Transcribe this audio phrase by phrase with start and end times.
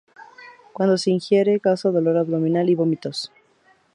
[0.73, 3.31] Cuando se ingiere, causa dolor abdominal y vómitos.